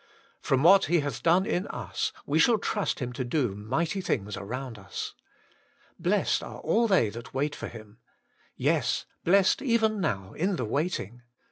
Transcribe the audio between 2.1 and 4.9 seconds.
we shall trust Hitti to do mighty things around